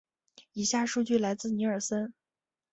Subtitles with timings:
[0.53, 2.11] 以下数据来自尼尔森。